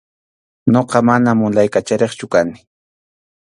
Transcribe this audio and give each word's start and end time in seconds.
Ñuqa 0.73 0.99
mana 1.09 1.31
mulay 1.39 1.69
kachariqchu 1.73 2.25
kani. 2.33 2.55